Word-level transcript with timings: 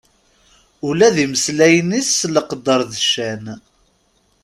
Ula 0.87 1.15
d 1.15 1.17
imesllayen-is 1.25 2.09
s 2.19 2.21
leqder 2.35 2.81
d 2.91 2.93
ccan. 3.05 3.45